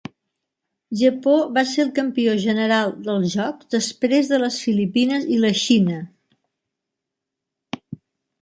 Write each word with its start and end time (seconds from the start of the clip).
Japó 1.01 1.33
va 1.57 1.63
ser 1.71 1.83
el 1.87 1.91
campió 1.99 2.33
general 2.45 2.95
dels 3.09 3.35
Jocs 3.35 3.69
després 3.75 4.33
de 4.33 4.41
les 4.45 4.57
Filipines 4.65 5.29
i 5.37 5.39
la 5.45 5.53
Xina. 5.67 5.99